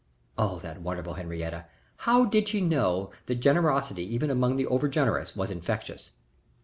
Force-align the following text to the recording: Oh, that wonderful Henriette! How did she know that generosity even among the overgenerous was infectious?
Oh, 0.35 0.57
that 0.63 0.81
wonderful 0.81 1.13
Henriette! 1.13 1.69
How 1.97 2.25
did 2.25 2.49
she 2.49 2.59
know 2.59 3.11
that 3.27 3.35
generosity 3.35 4.01
even 4.01 4.31
among 4.31 4.55
the 4.55 4.65
overgenerous 4.65 5.35
was 5.35 5.51
infectious? 5.51 6.11